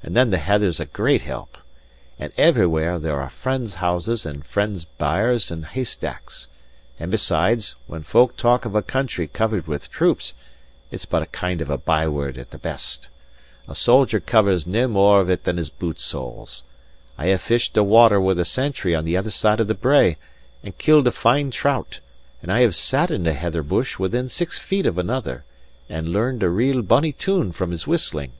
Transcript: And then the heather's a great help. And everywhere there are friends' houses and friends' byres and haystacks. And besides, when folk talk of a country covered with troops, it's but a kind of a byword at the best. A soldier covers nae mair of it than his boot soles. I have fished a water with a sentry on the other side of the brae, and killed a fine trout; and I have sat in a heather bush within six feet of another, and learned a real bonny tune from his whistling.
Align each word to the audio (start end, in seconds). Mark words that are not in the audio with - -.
And 0.00 0.14
then 0.14 0.30
the 0.30 0.38
heather's 0.38 0.78
a 0.78 0.86
great 0.86 1.22
help. 1.22 1.58
And 2.20 2.32
everywhere 2.38 3.00
there 3.00 3.20
are 3.20 3.28
friends' 3.28 3.74
houses 3.74 4.24
and 4.24 4.46
friends' 4.46 4.84
byres 4.84 5.50
and 5.50 5.66
haystacks. 5.66 6.46
And 7.00 7.10
besides, 7.10 7.74
when 7.88 8.04
folk 8.04 8.36
talk 8.36 8.64
of 8.64 8.76
a 8.76 8.80
country 8.82 9.26
covered 9.26 9.66
with 9.66 9.90
troops, 9.90 10.34
it's 10.92 11.04
but 11.04 11.22
a 11.22 11.26
kind 11.26 11.60
of 11.60 11.68
a 11.68 11.78
byword 11.78 12.38
at 12.38 12.52
the 12.52 12.58
best. 12.58 13.08
A 13.66 13.74
soldier 13.74 14.20
covers 14.20 14.68
nae 14.68 14.86
mair 14.86 15.18
of 15.20 15.28
it 15.28 15.42
than 15.42 15.56
his 15.56 15.68
boot 15.68 15.98
soles. 15.98 16.62
I 17.18 17.26
have 17.26 17.42
fished 17.42 17.76
a 17.76 17.82
water 17.82 18.20
with 18.20 18.38
a 18.38 18.44
sentry 18.44 18.94
on 18.94 19.04
the 19.04 19.16
other 19.16 19.30
side 19.30 19.58
of 19.58 19.66
the 19.66 19.74
brae, 19.74 20.16
and 20.62 20.78
killed 20.78 21.08
a 21.08 21.10
fine 21.10 21.50
trout; 21.50 21.98
and 22.40 22.52
I 22.52 22.60
have 22.60 22.76
sat 22.76 23.10
in 23.10 23.26
a 23.26 23.32
heather 23.32 23.64
bush 23.64 23.98
within 23.98 24.28
six 24.28 24.60
feet 24.60 24.86
of 24.86 24.96
another, 24.96 25.42
and 25.88 26.12
learned 26.12 26.44
a 26.44 26.48
real 26.48 26.82
bonny 26.82 27.10
tune 27.10 27.50
from 27.50 27.72
his 27.72 27.84
whistling. 27.84 28.30